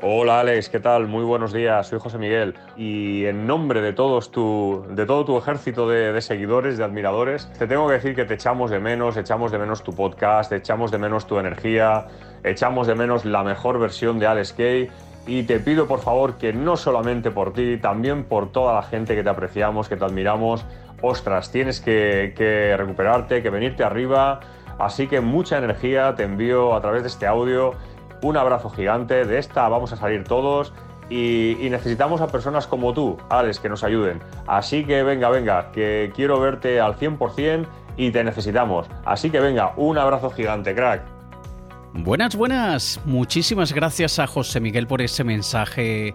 [0.00, 1.08] Hola Alex, ¿qué tal?
[1.08, 2.54] Muy buenos días, soy José Miguel.
[2.76, 7.66] Y en nombre de, todos tu, de todo tu ejército de, seguidores, de admiradores, te
[7.66, 10.98] tengo que decir que te echamos de menos, echamos de menos tu podcast, echamos de
[10.98, 12.06] menos tu energía,
[12.44, 14.88] echamos de menos la mejor versión de Alex Kay.
[15.26, 19.16] Y te pido por favor que no solamente por ti, también por toda la gente
[19.16, 20.64] que te apreciamos, que te admiramos,
[21.02, 24.38] ostras, tienes que, que recuperarte, que venirte arriba,
[24.78, 27.74] así que mucha energía te envío a través de este audio
[28.22, 30.72] un abrazo gigante, de esta vamos a salir todos
[31.10, 34.20] y, necesitamos a personas como tú, Alex, que nos ayuden.
[34.46, 38.86] Así que venga, venga, que quiero verte al 100% y te necesitamos.
[39.04, 41.02] Así que venga, un abrazo gigante, crack.
[41.94, 43.00] Buenas, buenas.
[43.04, 46.14] Muchísimas gracias a José Miguel por ese mensaje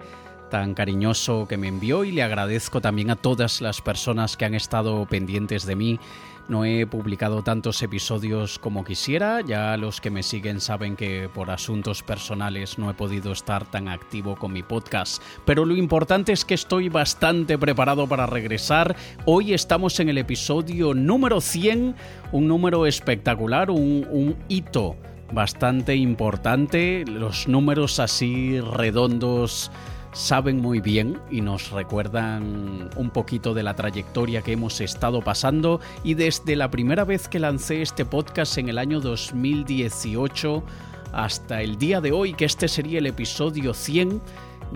[0.54, 4.54] tan cariñoso que me envió y le agradezco también a todas las personas que han
[4.54, 6.00] estado pendientes de mí
[6.48, 11.50] no he publicado tantos episodios como quisiera, ya los que me siguen saben que por
[11.50, 16.46] asuntos personales no he podido estar tan activo con mi podcast, pero lo importante es
[16.46, 18.96] que estoy bastante preparado para regresar.
[19.26, 21.96] Hoy estamos en el episodio número 100,
[22.32, 24.98] un número espectacular, un, hito
[25.32, 29.72] bastante importante, los números así redondos
[30.14, 35.82] saben muy bien y nos recuerdan un poquito de la trayectoria que hemos estado pasando.
[36.04, 40.64] Y desde la primera vez que lancé este podcast en el año 2018
[41.12, 44.22] hasta el día de hoy, que este sería el episodio 100,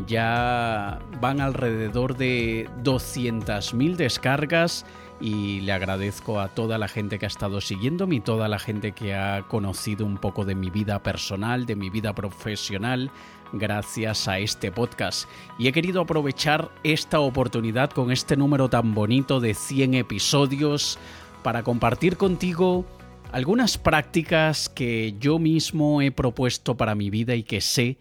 [0.05, 4.85] ya van alrededor de 200.000 descargas
[5.19, 8.91] y le agradezco a toda la gente que ha estado siguiéndome y toda la gente
[8.91, 13.11] que ha conocido un poco de mi vida personal, de mi vida profesional,
[13.53, 15.27] gracias a este podcast.
[15.57, 20.99] Y he querido aprovechar esta oportunidad con este número tan bonito de 100 episodios
[21.43, 22.85] para compartir contigo
[23.31, 27.97] algunas prácticas que yo mismo he propuesto para mi vida y que sé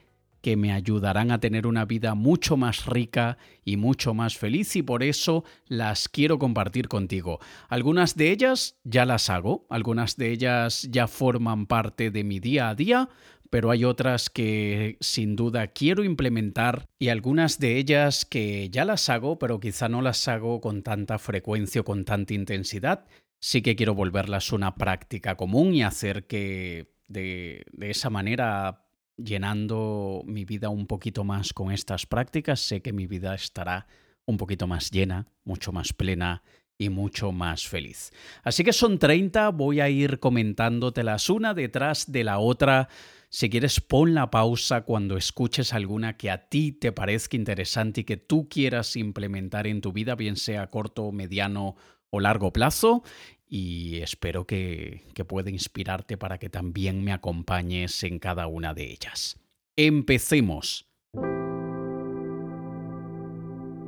[0.46, 4.82] que me ayudarán a tener una vida mucho más rica y mucho más feliz y
[4.82, 7.40] por eso las quiero compartir contigo.
[7.68, 12.68] Algunas de ellas ya las hago, algunas de ellas ya forman parte de mi día
[12.68, 13.08] a día,
[13.50, 19.08] pero hay otras que sin duda quiero implementar y algunas de ellas que ya las
[19.08, 23.04] hago, pero quizá no las hago con tanta frecuencia o con tanta intensidad.
[23.40, 28.85] Sí que quiero volverlas una práctica común y hacer que de, de esa manera
[29.16, 33.86] llenando mi vida un poquito más con estas prácticas, sé que mi vida estará
[34.26, 36.42] un poquito más llena, mucho más plena
[36.78, 38.12] y mucho más feliz.
[38.42, 42.88] Así que son 30, voy a ir comentándotelas una detrás de la otra.
[43.28, 48.04] Si quieres, pon la pausa cuando escuches alguna que a ti te parezca interesante y
[48.04, 51.76] que tú quieras implementar en tu vida, bien sea corto, mediano
[52.10, 53.02] o largo plazo
[53.48, 58.90] y espero que, que pueda inspirarte para que también me acompañes en cada una de
[58.90, 59.38] ellas.
[59.76, 60.86] Empecemos.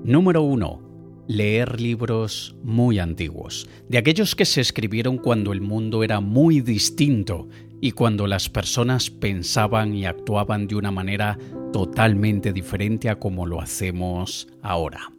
[0.04, 0.88] Número 1.
[1.28, 7.48] Leer libros muy antiguos, de aquellos que se escribieron cuando el mundo era muy distinto
[7.82, 11.38] y cuando las personas pensaban y actuaban de una manera
[11.72, 15.12] totalmente diferente a como lo hacemos ahora.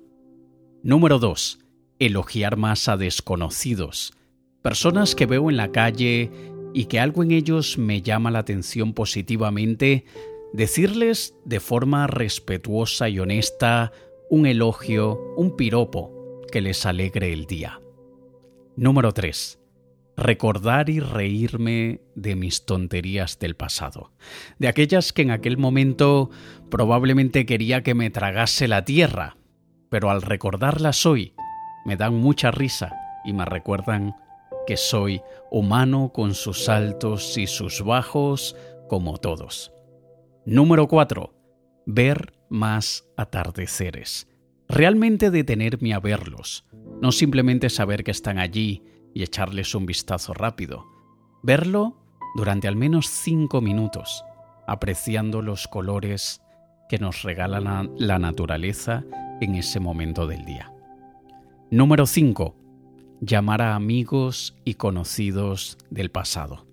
[0.82, 1.60] Número 2.
[2.00, 4.14] Elogiar más a desconocidos,
[4.62, 6.32] personas que veo en la calle
[6.74, 10.06] y que algo en ellos me llama la atención positivamente,
[10.54, 13.92] decirles de forma respetuosa y honesta
[14.30, 17.82] un elogio, un piropo que les alegre el día.
[18.78, 19.60] Número 3.
[20.16, 24.14] Recordar y reírme de mis tonterías del pasado,
[24.58, 26.30] de aquellas que en aquel momento
[26.70, 29.36] probablemente quería que me tragase la tierra,
[29.90, 31.34] pero al recordarlas hoy
[31.90, 32.96] me dan mucha risa
[33.26, 34.16] y me recuerdan
[34.68, 38.56] que soy humano con sus altos y sus bajos
[38.88, 39.72] como todos.
[40.46, 41.34] Número 4.
[41.88, 44.28] Ver más atardeceres.
[44.68, 46.64] Realmente detenerme a verlos,
[47.02, 48.84] no simplemente saber que están allí
[49.16, 50.86] y echarles un vistazo rápido.
[51.42, 51.98] Verlo
[52.36, 54.24] durante al menos cinco minutos,
[54.68, 56.40] apreciando los colores
[56.88, 59.04] que nos regala la naturaleza
[59.42, 60.72] en ese momento del día.
[61.72, 62.56] Número 5
[63.22, 66.66] llamar a amigos y conocidos del pasado.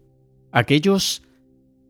[0.53, 1.23] Aquellos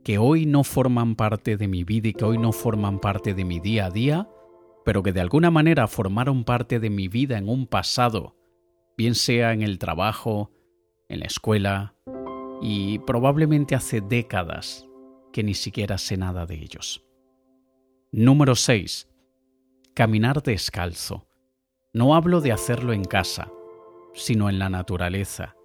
[0.02, 3.44] que hoy no forman parte de mi vida y que hoy no forman parte de
[3.44, 4.28] mi día a día,
[4.84, 8.36] pero que de alguna manera formaron parte de mi vida en un pasado,
[8.96, 10.50] bien sea en el trabajo,
[11.08, 11.94] en la escuela,
[12.60, 14.88] y probablemente hace décadas
[15.32, 17.04] que ni siquiera sé nada de ellos.
[18.10, 19.08] Número 6.
[19.94, 21.28] Caminar descalzo.
[21.96, 23.50] No hablo de hacerlo en casa,
[24.12, 25.56] sino en la naturaleza,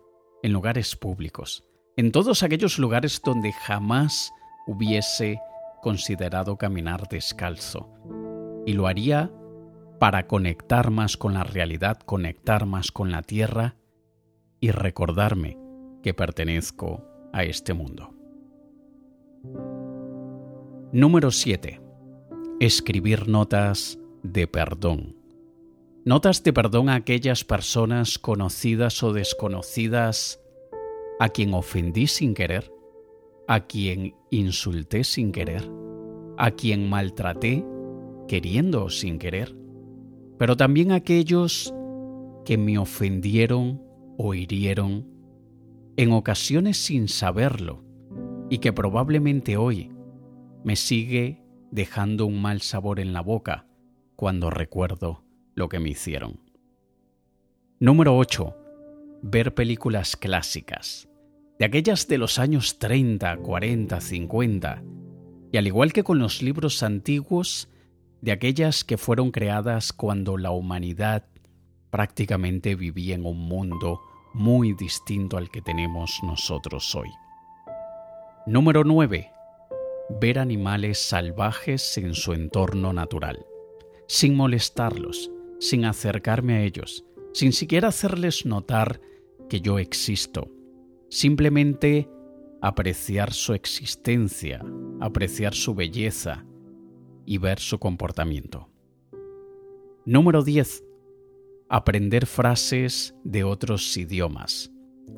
[0.41, 1.65] en lugares públicos,
[1.97, 4.31] en todos aquellos lugares donde jamás
[4.65, 5.41] hubiese
[5.81, 7.91] considerado caminar descalzo.
[8.65, 9.29] Y lo haría
[9.99, 13.75] para conectar más con la realidad, conectar más con la tierra
[14.61, 15.57] y recordarme
[16.01, 18.15] que pertenezco a este mundo.
[20.93, 21.81] Número 7.
[22.61, 25.20] Escribir notas de perdón.
[26.03, 30.41] Notas de perdón a aquellas personas conocidas o desconocidas
[31.19, 32.73] a quien ofendí sin querer,
[33.47, 35.69] a quien insulté sin querer,
[36.37, 37.63] a quien maltraté
[38.27, 39.55] queriendo sin querer,
[40.39, 41.71] pero también a aquellos
[42.45, 43.83] que me ofendieron
[44.17, 45.07] o hirieron
[45.97, 47.83] en ocasiones sin saberlo
[48.49, 49.91] y que probablemente hoy
[50.63, 53.67] me sigue dejando un mal sabor en la boca
[54.15, 55.23] cuando recuerdo
[55.55, 56.39] lo que me hicieron.
[57.79, 58.55] Número 8.
[59.23, 61.07] Ver películas clásicas,
[61.59, 64.83] de aquellas de los años 30, 40, 50,
[65.51, 67.69] y al igual que con los libros antiguos,
[68.21, 71.25] de aquellas que fueron creadas cuando la humanidad
[71.89, 74.01] prácticamente vivía en un mundo
[74.33, 77.09] muy distinto al que tenemos nosotros hoy.
[78.45, 79.31] Número 9.
[80.19, 83.45] Ver animales salvajes en su entorno natural,
[84.07, 88.99] sin molestarlos, sin acercarme a ellos, sin siquiera hacerles notar
[89.49, 90.51] que yo existo.
[91.09, 92.09] Simplemente
[92.61, 94.61] apreciar su existencia,
[94.99, 96.45] apreciar su belleza
[97.25, 98.67] y ver su comportamiento.
[100.05, 100.83] Número 10
[101.71, 104.69] aprender frases de otros idiomas.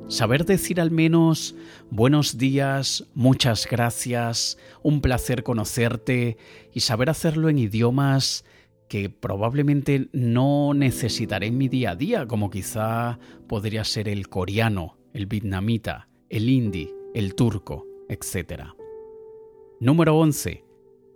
[0.08, 1.56] Saber decir al menos
[1.90, 6.38] buenos días, muchas gracias, un placer conocerte
[6.72, 8.46] y saber hacerlo en idiomas
[8.94, 13.18] que probablemente no necesitaré en mi día a día, como quizá
[13.48, 18.66] podría ser el coreano, el vietnamita, el hindi, el turco, etc.
[19.80, 20.64] Número 11.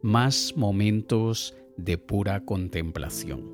[0.01, 3.45] Más momentos de pura contemplación.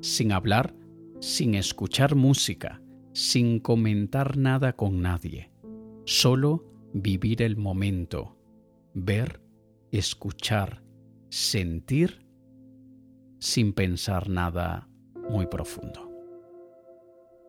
[0.00, 0.72] Sin hablar,
[1.18, 2.80] sin escuchar música,
[3.14, 5.50] sin comentar nada con nadie,
[6.04, 8.36] solo vivir el momento,
[8.94, 9.40] ver,
[9.90, 10.84] escuchar,
[11.30, 12.29] sentir,
[13.40, 14.88] sin pensar nada
[15.28, 16.08] muy profundo.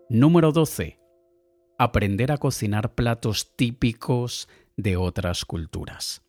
[0.10, 1.00] Número 12.
[1.78, 6.24] Aprender a cocinar platos típicos de otras culturas.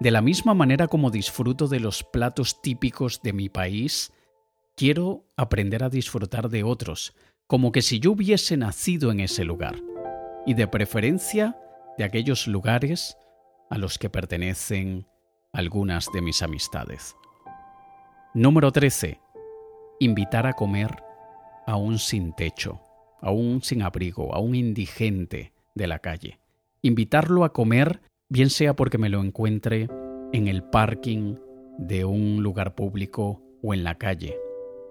[0.00, 4.12] De la misma manera como disfruto de los platos típicos de mi país,
[4.78, 7.12] Quiero aprender a disfrutar de otros,
[7.48, 9.74] como que si yo hubiese nacido en ese lugar,
[10.46, 11.58] y de preferencia
[11.98, 13.16] de aquellos lugares
[13.70, 15.08] a los que pertenecen
[15.52, 17.16] algunas de mis amistades.
[18.34, 19.22] Número 13.
[20.00, 21.02] Invitar a comer
[21.66, 22.78] a un sin techo,
[23.22, 26.38] a un sin abrigo, a un indigente de la calle.
[26.82, 29.88] Invitarlo a comer, bien sea porque me lo encuentre
[30.34, 31.36] en el parking
[31.78, 34.36] de un lugar público o en la calle,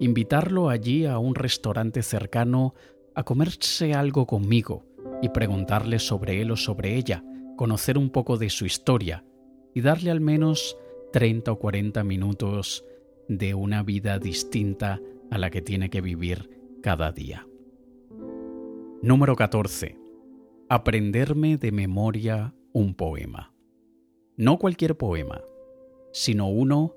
[0.00, 2.74] invitarlo allí a un restaurante cercano
[3.14, 4.84] a comerse algo conmigo
[5.22, 7.22] y preguntarle sobre él o sobre ella,
[7.56, 9.24] conocer un poco de su historia
[9.74, 10.76] y darle al menos
[11.12, 12.84] 30 o 40 minutos
[13.28, 17.46] de una vida distinta a la que tiene que vivir cada día.
[19.02, 19.96] Número 14.
[20.68, 23.54] Aprenderme de memoria un poema.
[24.36, 25.42] No cualquier poema,
[26.12, 26.94] sino uno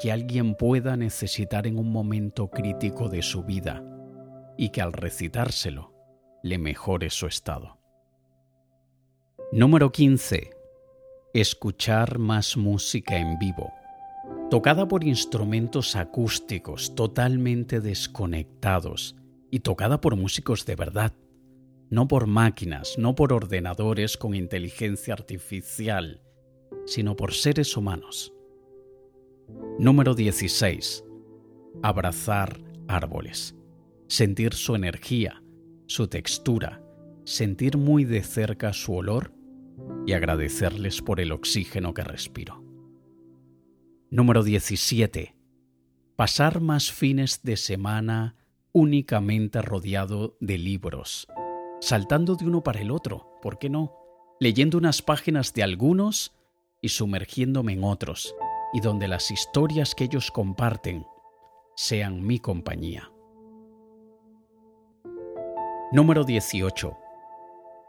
[0.00, 3.84] que alguien pueda necesitar en un momento crítico de su vida
[4.56, 5.94] y que al recitárselo
[6.42, 7.78] le mejore su estado.
[9.52, 10.50] Número 15.
[11.34, 13.72] Escuchar más música en vivo,
[14.50, 19.16] tocada por instrumentos acústicos totalmente desconectados
[19.50, 21.14] y tocada por músicos de verdad,
[21.88, 26.22] no por máquinas, no por ordenadores con inteligencia artificial,
[26.84, 28.32] sino por seres humanos
[29.78, 31.04] Número 16.
[31.82, 33.56] Abrazar árboles.
[34.08, 35.42] Sentir su energía,
[35.86, 36.82] su textura,
[37.24, 39.32] sentir muy de cerca su olor
[40.06, 42.69] y agradecerles por el oxígeno que respiro.
[44.12, 45.36] Número 17.
[46.16, 48.34] Pasar más fines de semana
[48.72, 51.28] únicamente rodeado de libros,
[51.80, 53.94] saltando de uno para el otro, ¿por qué no?
[54.40, 56.32] Leyendo unas páginas de algunos
[56.82, 58.34] y sumergiéndome en otros,
[58.72, 61.06] y donde las historias que ellos comparten
[61.76, 63.12] sean mi compañía.
[65.92, 66.98] Número 18.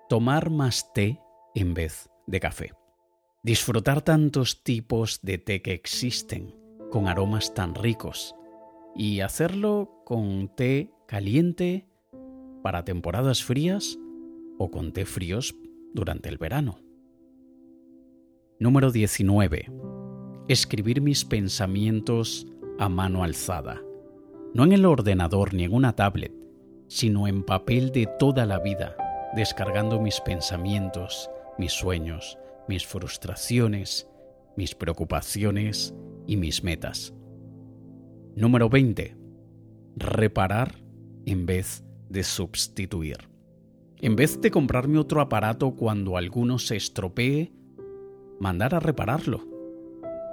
[0.07, 1.19] Tomar más té
[1.55, 2.80] en vez de café.
[3.43, 6.55] Disfrutar tantos tipos de té que existen,
[6.91, 8.35] con aromas tan ricos,
[8.95, 11.87] y hacerlo con té caliente
[12.61, 13.97] para temporadas frías
[14.57, 15.55] o con té fríos
[15.93, 16.79] durante el verano.
[18.59, 19.65] Número 19
[20.47, 22.45] escribir mis pensamientos
[22.77, 23.81] a mano alzada,
[24.53, 26.33] no en el ordenador ni en una tablet,
[26.87, 28.95] sino en papel de toda la vida,
[29.33, 32.37] descargando mis pensamientos, mis sueños,
[32.71, 34.07] mis frustraciones,
[34.55, 35.93] mis preocupaciones
[36.25, 37.13] y mis metas.
[38.33, 39.17] Número 20.
[39.97, 40.75] Reparar
[41.25, 43.17] en vez de sustituir.
[43.97, 47.51] En vez de comprarme otro aparato cuando alguno se estropee,
[48.39, 49.45] mandar a repararlo.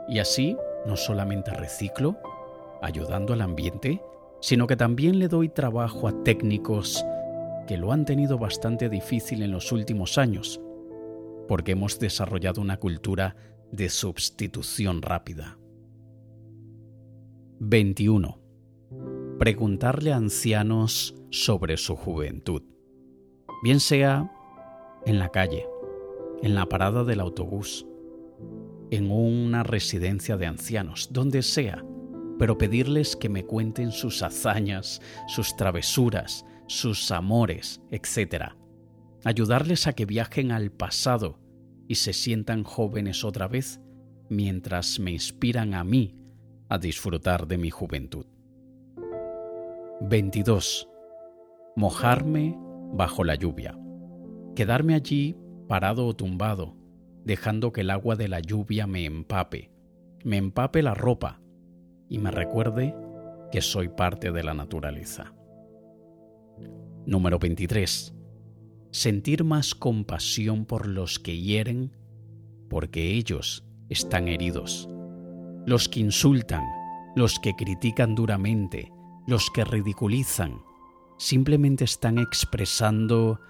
[0.09, 2.19] Y así no solamente reciclo,
[2.81, 4.01] ayudando al ambiente,
[4.41, 7.05] sino que también le doy trabajo a técnicos
[7.67, 10.61] que lo han tenido bastante difícil en los últimos años,
[11.49, 13.35] porque hemos desarrollado una cultura
[13.73, 15.59] de sustitución rápida.
[17.61, 18.41] 21.
[19.39, 22.63] Preguntarle a ancianos sobre su juventud.
[23.63, 24.31] Bien sea
[25.05, 25.67] en la calle,
[26.43, 27.87] en la parada del autobús,
[28.91, 31.85] en una residencia de ancianos, donde sea,
[32.39, 38.53] pero pedirles que me cuenten sus hazañas, sus travesuras, sus amores, etc.
[39.25, 41.41] Ayudarles a que viajen al pasado
[41.89, 43.81] y se sientan jóvenes otra vez
[44.29, 46.15] mientras me inspiran a mí
[46.69, 48.27] a disfrutar de mi juventud.
[50.03, 50.89] 22.
[51.77, 52.57] Mojarme
[52.93, 53.77] bajo la lluvia.
[54.55, 56.77] Quedarme allí parado o tumbado,
[57.25, 59.71] dejando que el agua de la lluvia me empape,
[60.25, 61.41] me empape la ropa
[62.09, 62.95] y me recuerde
[63.51, 65.35] que soy parte de la naturaleza.
[67.07, 68.18] Número 23.
[68.91, 71.93] Sentir más compasión por los que hieren
[72.69, 74.89] porque ellos están heridos.
[75.67, 76.65] Los que insultan,
[77.15, 78.91] los que critican duramente,
[79.27, 80.63] los que ridiculizan,
[81.19, 83.41] simplemente están expresando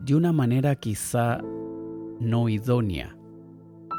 [0.00, 1.40] de una manera quizá
[2.18, 3.16] no idónea,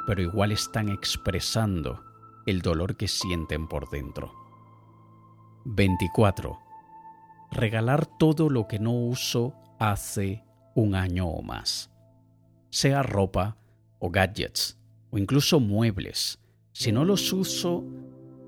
[0.06, 2.04] pero igual están expresando
[2.46, 4.34] el dolor que sienten por dentro.
[5.66, 6.60] 24.
[7.52, 10.44] Regalar todo lo que no uso hace
[10.76, 11.92] un año o más.
[12.70, 13.58] Sea ropa
[14.00, 14.78] o gadgets
[15.12, 16.40] o incluso muebles.
[16.72, 17.86] Si no los uso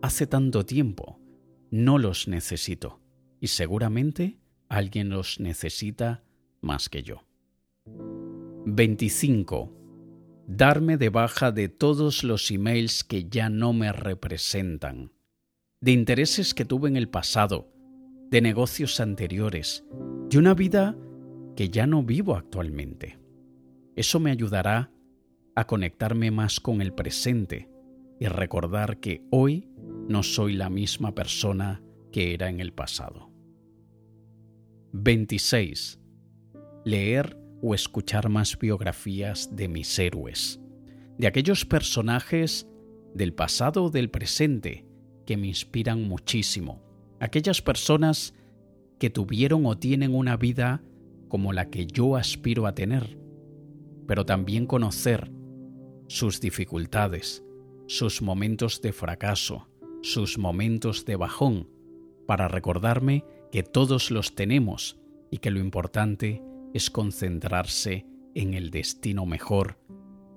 [0.02, 1.20] hace tanto tiempo,
[1.72, 3.00] no los necesito
[3.40, 4.40] y seguramente
[4.70, 6.24] alguien los necesita
[6.62, 7.24] más que yo.
[8.66, 9.72] 25.
[10.48, 15.12] Darme de baja de todos los emails que ya no me representan,
[15.82, 17.72] de intereses que tuve en el pasado,
[18.30, 19.86] de negocios anteriores,
[20.30, 20.96] de una vida
[21.56, 23.18] que ya no vivo actualmente.
[23.96, 24.92] Eso me ayudará
[25.56, 27.70] a conectarme más con el presente
[28.20, 29.70] y recordar que hoy
[30.08, 31.82] no soy la misma persona
[32.12, 33.32] que era en el pasado.
[34.92, 36.00] 26.
[36.84, 40.62] Leer o escuchar más biografías de mis héroes,
[41.18, 42.68] de aquellos personajes
[43.14, 44.86] del pasado o del presente
[45.26, 46.84] que me inspiran muchísimo,
[47.20, 48.34] aquellas personas
[49.00, 50.84] que tuvieron o tienen una vida
[51.28, 53.18] como la que yo aspiro a tener,
[54.08, 55.32] pero también conocer
[56.08, 57.44] sus dificultades,
[57.88, 59.68] sus momentos de fracaso,
[60.02, 61.70] sus momentos de bajón,
[62.28, 65.00] para recordarme que todos los tenemos
[65.32, 69.78] y que lo importante es concentrarse en el destino mejor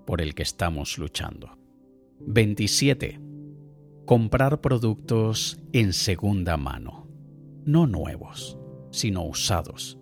[0.07, 1.59] por el que estamos luchando.
[2.21, 3.21] 27.
[4.07, 7.07] Comprar productos en segunda mano,
[7.65, 8.59] no nuevos,
[8.91, 9.99] sino usados.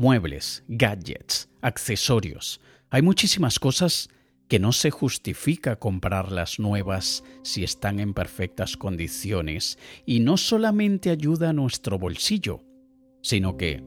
[0.00, 2.62] Muebles, gadgets, accesorios.
[2.88, 4.08] Hay muchísimas cosas
[4.48, 11.50] que no se justifica comprarlas nuevas si están en perfectas condiciones y no solamente ayuda
[11.50, 12.64] a nuestro bolsillo,
[13.20, 13.84] sino que,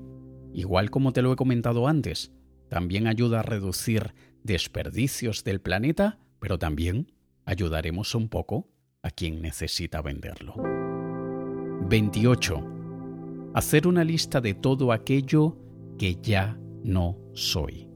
[0.53, 2.31] igual como te lo he comentado antes,
[2.69, 7.11] también ayuda a reducir desperdicios del planeta, pero también
[7.43, 8.69] ayudaremos un poco
[9.01, 10.53] a quien necesita venderlo.
[11.89, 12.69] 28.
[13.55, 15.57] Hacer una lista de todo aquello
[15.97, 17.93] que ya no soy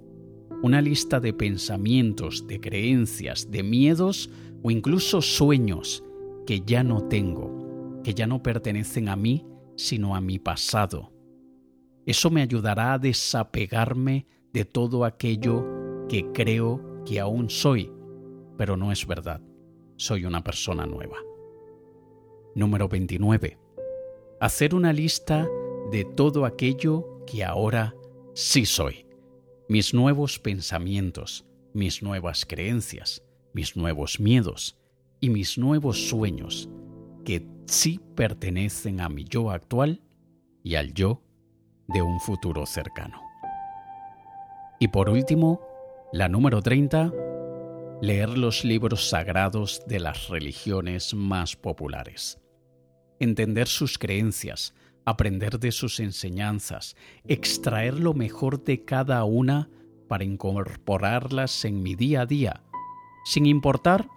[0.61, 4.29] una lista de pensamientos, de creencias, de miedos
[4.63, 6.03] o incluso sueños
[6.45, 11.13] que ya no tengo, que ya no pertenecen a mí, sino a mi pasado.
[12.05, 15.65] Eso me ayudará a desapegarme de todo aquello
[16.09, 17.91] que creo que aún soy,
[18.57, 19.41] pero no es verdad.
[19.97, 21.17] Soy una persona nueva.
[22.55, 23.57] Número 29.
[24.39, 25.47] Hacer una lista
[25.91, 27.93] de todo aquello que ahora
[28.33, 29.05] sí soy
[29.69, 33.21] mis nuevos pensamientos, mis nuevas creencias,
[33.53, 34.79] mis nuevos miedos
[35.19, 36.69] y mis nuevos sueños,
[37.25, 40.01] que sí pertenecen a mi yo actual
[40.63, 41.21] y al yo
[41.87, 43.21] de un futuro cercano.
[44.79, 45.61] Y por último,
[46.13, 47.11] la número 30,
[48.01, 52.39] leer los libros sagrados de las religiones más populares,
[53.19, 54.73] entender sus creencias,
[55.07, 59.69] aprender de sus enseñanzas, extraer lo mejor de cada una
[60.09, 62.63] para incorporarlas en mi día a día,
[63.23, 64.09] sin importar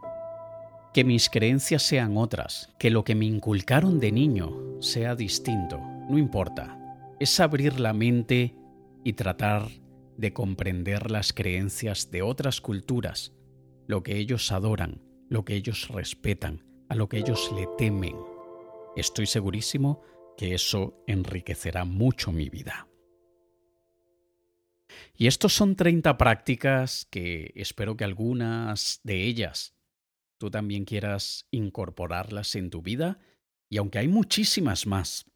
[0.92, 6.18] que mis creencias sean otras, que lo que me inculcaron de niño sea distinto, no
[6.18, 6.76] importa.
[7.20, 8.56] Es abrir la mente
[9.04, 9.68] y tratar
[10.16, 13.32] de comprender las creencias de otras culturas,
[13.86, 18.16] lo que ellos adoran, lo que ellos respetan, a lo que ellos le temen.
[18.96, 20.02] Estoy segurísimo
[20.40, 22.88] que eso enriquecerá mucho mi vida.
[25.14, 29.74] Y estos son 30 prácticas que espero que algunas de ellas
[30.38, 33.18] tú también quieras incorporarlas en tu vida.
[33.68, 35.26] Y aunque hay muchísimas más,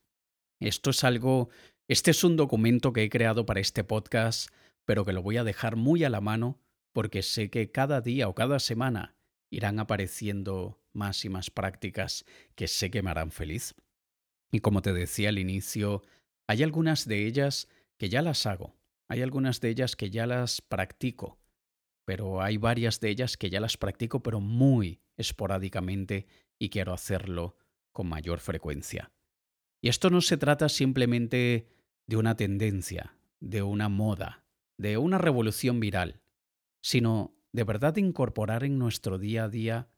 [0.58, 1.50] esto es algo,
[1.87, 4.49] este es un documento que he creado para este podcast,
[4.87, 6.62] pero que lo voy a dejar muy a la mano
[6.94, 9.18] porque sé que cada día o cada semana
[9.50, 13.75] irán apareciendo más y más prácticas que sé que me harán feliz.
[14.54, 16.04] Y como te decía al inicio,
[16.46, 17.66] hay algunas de ellas
[17.99, 18.76] que ya las hago,
[19.08, 21.40] hay algunas de ellas que ya las practico,
[22.04, 27.56] pero hay varias de ellas que ya las practico, pero muy esporádicamente y quiero hacerlo
[27.90, 29.11] con mayor frecuencia.
[29.82, 31.66] Y esto no se trata simplemente
[32.06, 34.44] de una tendencia, de una moda,
[34.78, 36.20] de una revolución viral,
[36.80, 39.88] sino de verdad incorporar en nuestro día a día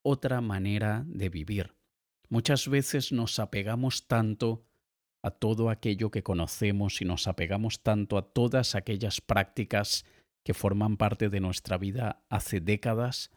[0.00, 1.77] otra manera de vivir.
[2.28, 4.64] Muchas veces nos apegamos tanto
[5.22, 10.04] a todo aquello que conocemos y nos apegamos tanto a todas aquellas prácticas
[10.44, 13.30] que forman parte de nuestra vida hace décadas,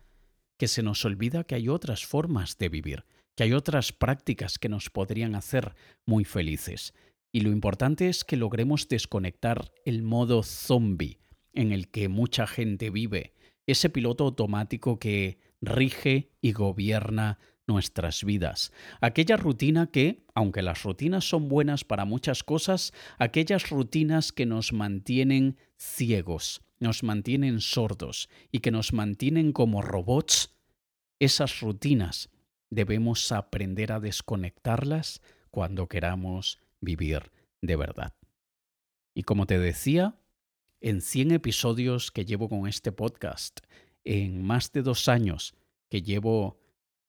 [0.57, 3.05] que se nos olvida que hay otras formas de vivir,
[3.35, 5.73] que hay otras prácticas que nos podrían hacer
[6.05, 6.93] muy felices.
[7.31, 11.19] Y lo importante es que logremos desconectar el modo zombie
[11.53, 13.33] en el que mucha gente vive,
[13.65, 17.39] ese piloto automático que rige y gobierna
[17.71, 18.73] nuestras vidas.
[18.99, 24.73] Aquella rutina que, aunque las rutinas son buenas para muchas cosas, aquellas rutinas que nos
[24.73, 30.53] mantienen ciegos, nos mantienen sordos y que nos mantienen como robots,
[31.19, 32.29] esas rutinas
[32.69, 38.13] debemos aprender a desconectarlas cuando queramos vivir de verdad.
[39.13, 40.15] Y como te decía,
[40.81, 43.61] en 100 episodios que llevo con este podcast,
[44.03, 45.53] en más de dos años
[45.89, 46.60] que llevo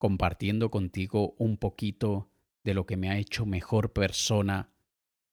[0.03, 2.29] compartiendo contigo un poquito
[2.65, 4.73] de lo que me ha hecho mejor persona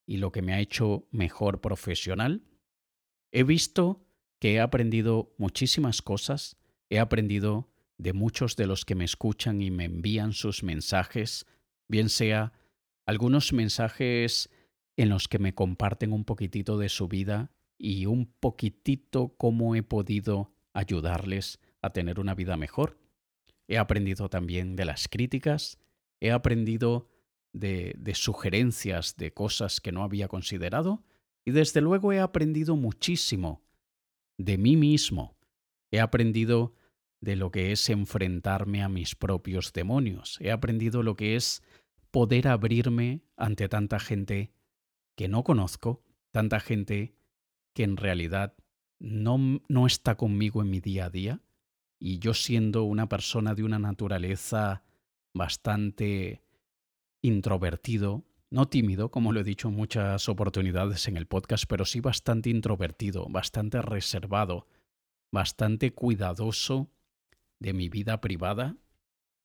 [0.06, 2.44] y lo que me ha hecho mejor profesional,
[3.32, 4.06] he visto
[4.38, 6.56] que he aprendido muchísimas cosas,
[6.88, 11.48] he aprendido de muchos de los que me escuchan y me envían sus mensajes,
[11.88, 12.54] bien sea
[13.08, 14.52] algunos mensajes
[14.98, 19.82] en los que me comparten un poquitito de su vida y un poquitito cómo he
[19.82, 22.99] podido ayudarles a tener una vida mejor.
[23.70, 25.78] He aprendido también de las críticas,
[26.20, 27.08] he aprendido
[27.54, 31.04] de, sugerencias de cosas que no había considerado
[31.46, 33.64] y desde luego he aprendido muchísimo
[34.40, 35.38] de mí mismo.
[35.92, 36.74] He aprendido
[37.22, 40.40] de lo que es enfrentarme a mis propios demonios.
[40.42, 41.62] He aprendido lo que es
[42.10, 44.52] poder abrirme ante tanta gente
[45.16, 47.14] que no conozco, tanta gente
[47.76, 48.56] que en realidad
[48.98, 51.42] no, no está conmigo en mi día a día,
[52.00, 54.84] y yo siendo una persona de una naturaleza
[55.34, 56.42] bastante
[57.22, 62.00] introvertido, no tímido, como lo he dicho en muchas oportunidades en el podcast, pero sí
[62.00, 64.66] bastante introvertido, bastante reservado,
[65.32, 66.90] bastante cuidadoso
[67.60, 68.78] de mi vida privada,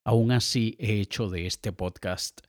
[0.05, 2.41] aún así he hecho de este podcast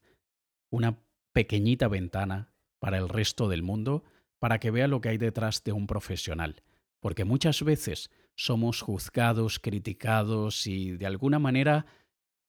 [0.71, 0.99] una
[1.33, 4.03] pequeñita ventana para el resto del mundo,
[4.39, 6.61] para que vea lo que hay detrás de un profesional.
[6.99, 11.86] Porque muchas veces somos juzgados, criticados y de alguna manera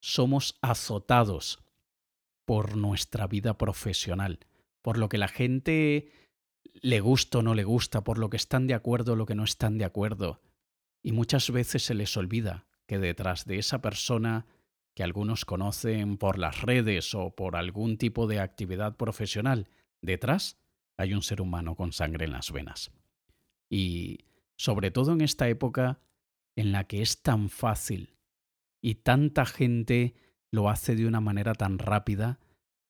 [0.00, 1.60] somos azotados
[2.44, 4.40] por nuestra vida profesional,
[4.82, 6.10] por lo que la gente
[6.80, 9.34] le gusta o no le gusta, por lo que están de acuerdo o lo que
[9.34, 10.40] no están de acuerdo.
[11.02, 14.46] Y muchas veces se les olvida que detrás de esa persona
[14.94, 19.68] que algunos conocen por las redes o por algún tipo de actividad profesional,
[20.00, 20.58] detrás
[20.96, 22.92] hay un ser humano con sangre en las venas.
[23.68, 24.20] Y
[24.56, 26.00] sobre todo en esta época
[26.56, 28.16] en la que es tan fácil
[28.82, 30.14] y tanta gente
[30.50, 32.40] lo hace de una manera tan rápida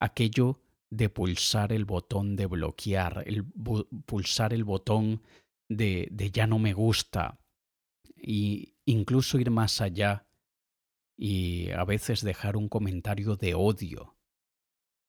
[0.00, 5.22] aquello de pulsar el botón de bloquear, el pulsar el botón
[5.68, 7.40] de, de ya no me gusta
[8.16, 10.26] y incluso ir más allá
[11.18, 14.16] y a veces dejar un comentario de odio.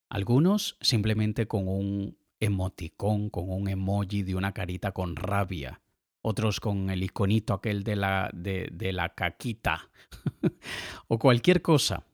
[0.10, 5.82] Algunos simplemente con un emoticón, con un emoji de una carita con rabia
[6.28, 9.90] otros con el iconito aquel de la, de, de la caquita,
[11.08, 12.06] o cualquier cosa.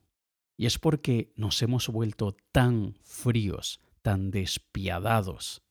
[0.58, 5.64] Y es porque nos hemos vuelto tan fríos, tan despiadados,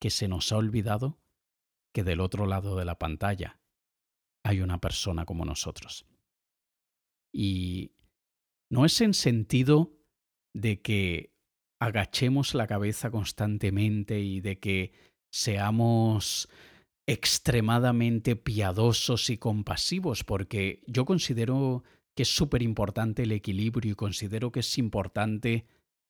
[0.00, 1.18] que se nos ha olvidado
[1.92, 3.58] que del otro lado de la pantalla
[4.44, 6.06] hay una persona como nosotros.
[7.32, 7.92] Y
[8.70, 9.98] no es en sentido
[10.54, 11.34] de que
[11.80, 14.92] agachemos la cabeza constantemente y de que
[15.30, 16.48] seamos
[17.08, 21.82] extremadamente piadosos y compasivos, porque yo considero
[22.14, 25.66] que es súper importante el equilibrio y considero que es importante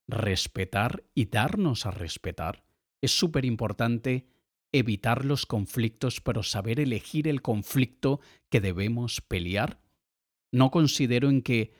[0.08, 2.64] respetar y darnos a respetar.
[3.00, 4.26] Es súper importante
[4.72, 9.80] evitar los conflictos, pero saber elegir el conflicto que debemos pelear.
[10.50, 11.74] No considero en que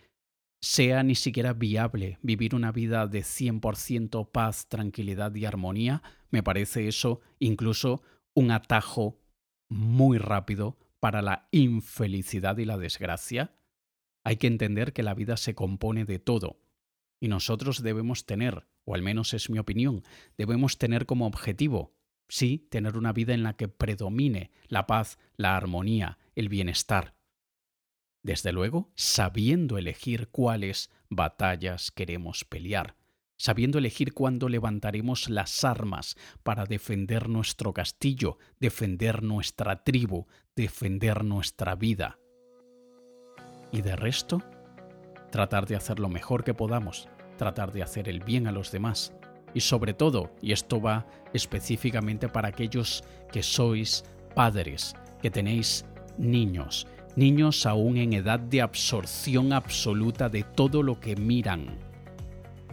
[0.61, 6.87] sea ni siquiera viable vivir una vida de 100% paz, tranquilidad y armonía, me parece
[6.87, 8.03] eso incluso
[8.39, 9.21] un atajo
[9.69, 13.57] muy rápido para la infelicidad y la desgracia.
[14.23, 16.61] Hay que entender que la vida se compone de todo
[17.19, 20.05] y nosotros debemos tener, o al menos es mi opinión,
[20.37, 21.97] debemos tener como objetivo,
[22.29, 27.17] sí, tener una vida en la que predomine la paz, la armonía, el bienestar,
[28.23, 32.95] desde luego, sabiendo elegir cuáles batallas queremos pelear,
[33.39, 41.77] sabiendo elegir cuándo levantaremos las armas para defender nuestro castillo, defender nuestra tribu, defender nuestra
[41.77, 42.19] vida.
[43.73, 44.43] Y de resto,
[45.31, 49.15] tratar de hacer lo mejor que podamos, tratar de hacer el bien a los demás.
[49.55, 55.87] Y sobre todo, y esto va específicamente para aquellos que sois padres, que tenéis
[56.19, 61.88] niños, niños aún en edad de absorción absoluta de todo lo que miran.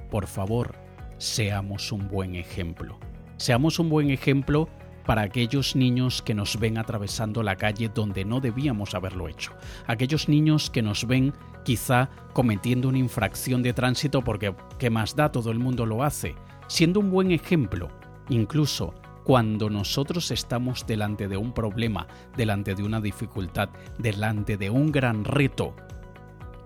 [0.09, 0.75] Por favor,
[1.17, 2.99] seamos un buen ejemplo.
[3.37, 4.69] Seamos un buen ejemplo
[5.05, 9.51] para aquellos niños que nos ven atravesando la calle donde no debíamos haberlo hecho.
[9.87, 15.31] Aquellos niños que nos ven quizá cometiendo una infracción de tránsito porque ¿qué más da?
[15.31, 16.35] Todo el mundo lo hace.
[16.67, 17.89] Siendo un buen ejemplo,
[18.29, 24.91] incluso cuando nosotros estamos delante de un problema, delante de una dificultad, delante de un
[24.91, 25.75] gran reto,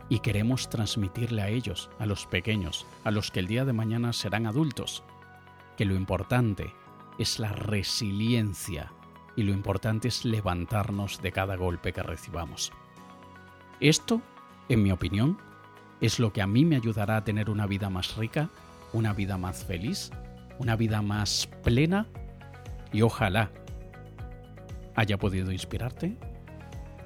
[0.10, 4.12] y queremos transmitirle a ellos, a los pequeños, a los que el día de mañana
[4.12, 5.04] serán adultos,
[5.78, 6.74] que lo importante
[7.20, 8.92] es la resiliencia
[9.36, 12.72] y lo importante es levantarnos de cada golpe que recibamos.
[13.80, 14.22] Esto,
[14.68, 15.38] en mi opinión,
[16.02, 18.50] es lo que a mí me ayudará a tener una vida más rica,
[18.94, 20.12] una vida más feliz,
[20.58, 22.08] una vida más plena
[22.92, 23.52] y ojalá
[24.96, 26.18] haya podido inspirarte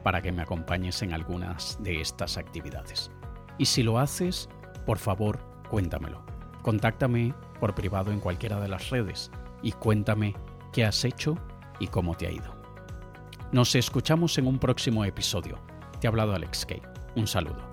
[0.04, 3.12] para que me acompañes en algunas de estas actividades.
[3.58, 4.50] Y si lo haces,
[4.86, 5.40] por favor,
[5.70, 6.24] cuéntamelo.
[6.62, 10.36] Contáctame por privado en cualquiera de las redes y cuéntame
[10.72, 11.38] qué has hecho
[11.80, 12.56] y cómo te ha ido.
[13.52, 15.60] Nos escuchamos en un próximo episodio.
[16.00, 16.82] Te ha hablado Alex Kay.
[17.16, 17.73] Un saludo.